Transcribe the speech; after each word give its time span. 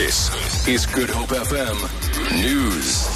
This 0.00 0.66
is 0.66 0.86
Good 0.86 1.10
Hope 1.10 1.28
FM 1.28 1.76
News. 2.42 3.06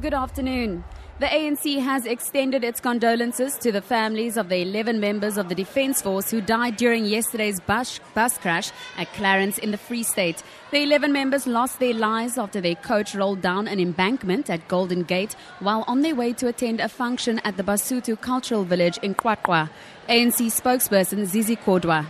Good 0.00 0.14
afternoon. 0.14 0.82
The 1.18 1.26
ANC 1.26 1.78
has 1.78 2.06
extended 2.06 2.64
its 2.64 2.80
condolences 2.80 3.58
to 3.58 3.70
the 3.70 3.82
families 3.82 4.38
of 4.38 4.48
the 4.48 4.62
11 4.62 4.98
members 4.98 5.36
of 5.36 5.50
the 5.50 5.54
Defence 5.54 6.00
Force 6.00 6.30
who 6.30 6.40
died 6.40 6.78
during 6.78 7.04
yesterday's 7.04 7.60
bus, 7.60 8.00
bus 8.14 8.38
crash 8.38 8.70
at 8.96 9.12
Clarence 9.12 9.58
in 9.58 9.72
the 9.72 9.76
Free 9.76 10.04
State. 10.04 10.42
The 10.70 10.84
11 10.84 11.12
members 11.12 11.46
lost 11.46 11.80
their 11.80 11.92
lives 11.92 12.38
after 12.38 12.62
their 12.62 12.76
coach 12.76 13.14
rolled 13.14 13.42
down 13.42 13.68
an 13.68 13.78
embankment 13.78 14.48
at 14.48 14.68
Golden 14.68 15.02
Gate 15.02 15.36
while 15.58 15.84
on 15.86 16.00
their 16.00 16.14
way 16.14 16.32
to 16.32 16.48
attend 16.48 16.80
a 16.80 16.88
function 16.88 17.42
at 17.44 17.58
the 17.58 17.62
Basotho 17.62 18.18
Cultural 18.18 18.64
Village 18.64 18.96
in 19.02 19.14
QwaQwa. 19.14 19.68
ANC 20.08 20.46
spokesperson 20.46 21.26
Zizi 21.26 21.56
Kodwa. 21.56 22.06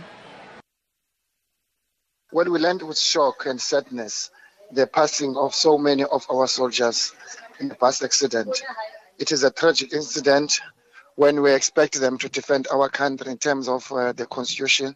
When 2.31 2.51
we 2.51 2.59
learned 2.59 2.81
with 2.81 2.97
shock 2.97 3.45
and 3.45 3.59
sadness 3.61 4.31
the 4.71 4.87
passing 4.87 5.35
of 5.35 5.53
so 5.53 5.77
many 5.77 6.03
of 6.03 6.25
our 6.29 6.47
soldiers 6.47 7.13
in 7.59 7.67
the 7.69 7.75
bus 7.75 8.01
accident. 8.01 8.63
It 9.19 9.31
is 9.31 9.43
a 9.43 9.51
tragic 9.51 9.93
incident 9.93 10.59
when 11.15 11.41
we 11.41 11.53
expect 11.53 11.99
them 11.99 12.17
to 12.19 12.29
defend 12.29 12.67
our 12.71 12.89
country 12.89 13.31
in 13.31 13.37
terms 13.37 13.67
of 13.67 13.91
uh, 13.91 14.13
the 14.13 14.25
constitution. 14.25 14.95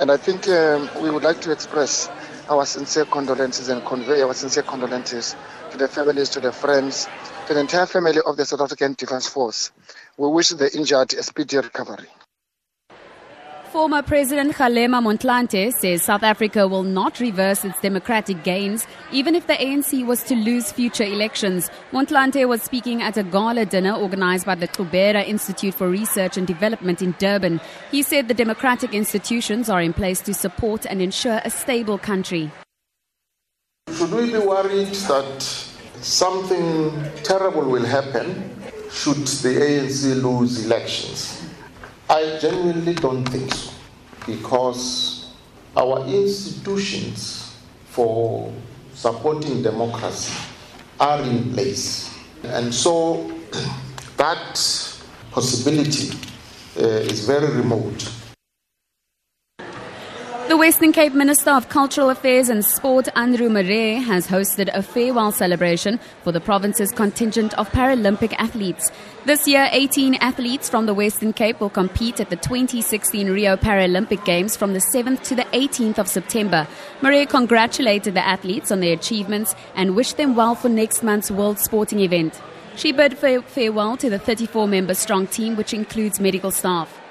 And 0.00 0.10
I 0.10 0.16
think 0.16 0.48
um, 0.48 0.88
we 1.02 1.10
would 1.10 1.22
like 1.22 1.40
to 1.42 1.52
express 1.52 2.08
our 2.48 2.64
sincere 2.64 3.04
condolences 3.04 3.68
and 3.68 3.84
convey 3.84 4.22
our 4.22 4.34
sincere 4.34 4.62
condolences 4.62 5.36
to 5.70 5.76
the 5.76 5.88
families, 5.88 6.30
to 6.30 6.40
the 6.40 6.52
friends, 6.52 7.06
to 7.46 7.54
the 7.54 7.60
entire 7.60 7.86
family 7.86 8.20
of 8.24 8.36
the 8.36 8.44
South 8.46 8.62
African 8.62 8.94
Defence 8.94 9.28
Force. 9.28 9.70
We 10.16 10.28
wish 10.28 10.48
the 10.48 10.74
injured 10.74 11.12
a 11.14 11.22
speedy 11.22 11.58
recovery. 11.58 12.08
Former 13.72 14.02
President 14.02 14.52
Kgalema 14.52 15.00
Motlanthe 15.00 15.72
says 15.72 16.02
South 16.02 16.22
Africa 16.22 16.68
will 16.68 16.82
not 16.82 17.20
reverse 17.20 17.64
its 17.64 17.80
democratic 17.80 18.44
gains 18.44 18.86
even 19.10 19.34
if 19.34 19.46
the 19.46 19.54
ANC 19.54 20.04
was 20.04 20.22
to 20.24 20.34
lose 20.34 20.70
future 20.70 21.04
elections. 21.04 21.70
Motlanthe 21.90 22.46
was 22.46 22.60
speaking 22.60 23.00
at 23.00 23.16
a 23.16 23.22
gala 23.22 23.64
dinner 23.64 23.94
organized 23.94 24.44
by 24.44 24.54
the 24.54 24.68
Qhubera 24.68 25.26
Institute 25.26 25.72
for 25.72 25.88
Research 25.88 26.36
and 26.36 26.46
Development 26.46 27.00
in 27.00 27.14
Durban. 27.18 27.62
He 27.90 28.02
said 28.02 28.28
the 28.28 28.34
democratic 28.34 28.92
institutions 28.92 29.70
are 29.70 29.80
in 29.80 29.94
place 29.94 30.20
to 30.20 30.34
support 30.34 30.84
and 30.84 31.00
ensure 31.00 31.40
a 31.42 31.48
stable 31.48 31.96
country. 31.96 32.50
Should 33.90 34.12
we 34.12 34.32
be 34.32 34.38
worried 34.38 34.88
that 35.08 35.40
something 36.02 36.92
terrible 37.22 37.62
will 37.70 37.86
happen 37.86 38.50
should 38.90 39.26
the 39.40 39.54
ANC 39.64 40.22
lose 40.22 40.62
elections? 40.66 41.42
I 42.12 42.38
genuinely 42.38 42.92
don't 42.92 43.24
think 43.24 43.54
so 43.54 43.71
because 44.26 45.32
our 45.76 46.04
institutions 46.06 47.56
for 47.86 48.52
supporting 48.94 49.62
democracy 49.62 50.32
are 51.00 51.22
in 51.22 51.52
place. 51.52 52.14
And 52.44 52.72
so 52.72 53.30
that 54.16 54.54
possibility 55.30 56.16
uh, 56.76 56.84
is 56.84 57.26
very 57.26 57.48
remote. 57.56 58.10
The 60.52 60.58
Western 60.58 60.92
Cape 60.92 61.14
Minister 61.14 61.48
of 61.48 61.70
Cultural 61.70 62.10
Affairs 62.10 62.50
and 62.50 62.62
Sport, 62.62 63.06
Anroux 63.16 63.50
Marais, 63.50 63.94
has 63.94 64.26
hosted 64.26 64.68
a 64.74 64.82
farewell 64.82 65.32
celebration 65.32 65.98
for 66.22 66.30
the 66.30 66.42
province's 66.42 66.92
contingent 66.92 67.54
of 67.54 67.70
Paralympic 67.70 68.34
athletes. 68.34 68.92
This 69.24 69.48
year, 69.48 69.70
18 69.72 70.16
athletes 70.16 70.68
from 70.68 70.84
the 70.84 70.92
Western 70.92 71.32
Cape 71.32 71.58
will 71.58 71.70
compete 71.70 72.20
at 72.20 72.28
the 72.28 72.36
2016 72.36 73.30
Rio 73.30 73.56
Paralympic 73.56 74.26
Games 74.26 74.54
from 74.54 74.74
the 74.74 74.78
7th 74.94 75.22
to 75.22 75.34
the 75.34 75.46
18th 75.54 75.96
of 75.98 76.06
September. 76.06 76.68
Murray 77.00 77.24
congratulated 77.24 78.12
the 78.12 78.26
athletes 78.26 78.70
on 78.70 78.80
their 78.80 78.92
achievements 78.92 79.54
and 79.74 79.96
wished 79.96 80.18
them 80.18 80.36
well 80.36 80.54
for 80.54 80.68
next 80.68 81.02
month's 81.02 81.30
World 81.30 81.60
Sporting 81.60 82.00
event. 82.00 82.38
She 82.76 82.92
bid 82.92 83.16
farewell 83.16 83.96
to 83.96 84.10
the 84.10 84.18
34 84.18 84.68
member 84.68 84.92
strong 84.92 85.26
team, 85.28 85.56
which 85.56 85.72
includes 85.72 86.20
medical 86.20 86.50
staff. 86.50 87.01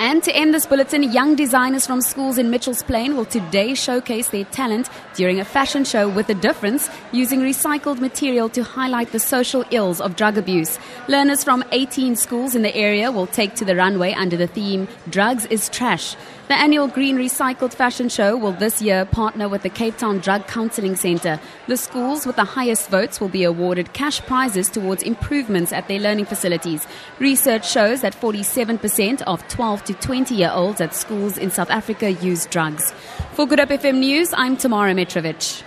And 0.00 0.22
to 0.22 0.34
end 0.34 0.54
this 0.54 0.64
bulletin, 0.64 1.02
young 1.12 1.36
designers 1.36 1.86
from 1.86 2.00
schools 2.00 2.38
in 2.38 2.48
Mitchell's 2.48 2.82
Plain 2.82 3.18
will 3.18 3.26
today 3.26 3.74
showcase 3.74 4.30
their 4.30 4.46
talent 4.46 4.88
during 5.12 5.40
a 5.40 5.44
fashion 5.44 5.84
show 5.84 6.08
with 6.08 6.30
a 6.30 6.34
difference, 6.34 6.88
using 7.12 7.40
recycled 7.40 8.00
material 8.00 8.48
to 8.48 8.62
highlight 8.62 9.12
the 9.12 9.18
social 9.18 9.62
ills 9.70 10.00
of 10.00 10.16
drug 10.16 10.38
abuse. 10.38 10.78
Learners 11.06 11.44
from 11.44 11.62
18 11.72 12.16
schools 12.16 12.54
in 12.54 12.62
the 12.62 12.74
area 12.74 13.12
will 13.12 13.26
take 13.26 13.54
to 13.56 13.64
the 13.66 13.76
runway 13.76 14.14
under 14.14 14.38
the 14.38 14.46
theme 14.46 14.88
Drugs 15.10 15.44
is 15.50 15.68
Trash. 15.68 16.16
The 16.48 16.58
annual 16.58 16.88
Green 16.88 17.16
Recycled 17.16 17.72
Fashion 17.72 18.08
Show 18.08 18.36
will 18.36 18.50
this 18.50 18.82
year 18.82 19.04
partner 19.04 19.48
with 19.48 19.62
the 19.62 19.68
Cape 19.68 19.96
Town 19.98 20.18
Drug 20.18 20.48
Counseling 20.48 20.96
Centre. 20.96 21.38
The 21.68 21.76
schools 21.76 22.26
with 22.26 22.34
the 22.34 22.44
highest 22.44 22.88
votes 22.88 23.20
will 23.20 23.28
be 23.28 23.44
awarded 23.44 23.92
cash 23.92 24.20
prizes 24.22 24.68
towards 24.68 25.04
improvements 25.04 25.72
at 25.72 25.86
their 25.86 26.00
learning 26.00 26.24
facilities. 26.24 26.88
Research 27.20 27.70
shows 27.70 28.00
that 28.00 28.20
47% 28.20 29.22
of 29.28 29.46
12 29.46 29.84
to 29.92 30.00
20 30.00 30.36
year 30.36 30.50
olds 30.54 30.80
at 30.80 30.94
schools 30.94 31.36
in 31.36 31.50
South 31.50 31.70
Africa 31.70 32.12
use 32.12 32.46
drugs. 32.46 32.92
For 33.32 33.46
Good 33.46 33.58
Hope 33.58 33.70
FM 33.70 33.98
News, 33.98 34.32
I'm 34.36 34.56
Tamara 34.56 34.94
Mitrovic. 34.94 35.64